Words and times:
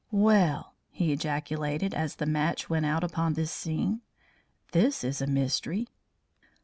"Well!" 0.09 0.73
he 0.89 1.11
ejaculated, 1.13 1.93
as 1.93 2.15
the 2.15 2.25
match 2.25 2.71
went 2.71 2.87
out 2.87 3.03
upon 3.03 3.33
this 3.33 3.51
scene. 3.51 4.01
"This 4.71 5.03
is 5.03 5.21
a 5.21 5.27
mystery." 5.27 5.89